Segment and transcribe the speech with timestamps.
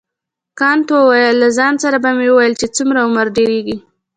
[0.59, 3.77] کانت وویل له ځان سره به مې ویل چې څومره عمر ډیریږي.